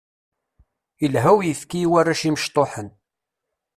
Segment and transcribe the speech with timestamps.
[1.05, 2.89] Ilha uyefki i warrac imecṭuḥen.